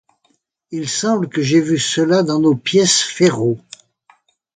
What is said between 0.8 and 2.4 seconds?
semble que j’ai vu cela dans